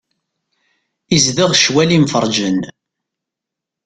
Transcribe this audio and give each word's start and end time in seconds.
Izdeɣ 1.15 1.51
ccwal 1.55 1.89
imferrǧen. 1.97 2.59